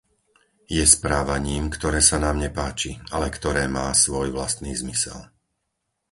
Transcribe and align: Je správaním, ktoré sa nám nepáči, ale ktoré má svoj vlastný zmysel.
Je 0.77 0.81
správaním, 0.97 1.63
ktoré 1.75 1.99
sa 2.09 2.17
nám 2.25 2.37
nepáči, 2.45 2.91
ale 3.15 3.27
ktoré 3.37 3.63
má 3.77 3.87
svoj 4.03 4.27
vlastný 4.37 4.71
zmysel. 4.81 5.17